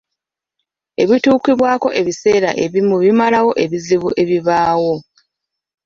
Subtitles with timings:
[1.03, 4.93] Ebituukibwako ebiseera ebimu bimalawo ebizibu ebibaawo.